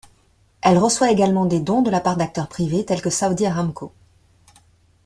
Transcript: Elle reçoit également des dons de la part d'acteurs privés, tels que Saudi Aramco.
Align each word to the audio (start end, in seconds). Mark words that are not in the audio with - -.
Elle 0.63 0.79
reçoit 0.79 1.11
également 1.11 1.45
des 1.45 1.59
dons 1.59 1.83
de 1.83 1.91
la 1.91 1.99
part 1.99 2.17
d'acteurs 2.17 2.47
privés, 2.49 2.85
tels 2.85 3.03
que 3.03 3.11
Saudi 3.11 3.45
Aramco. 3.45 3.93